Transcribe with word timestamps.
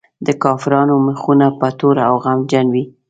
د 0.25 0.27
کافرانو 0.43 0.95
مخونه 1.07 1.47
به 1.59 1.69
تور 1.79 1.95
او 2.07 2.13
غمجن 2.23 2.65
وي. 2.73 2.83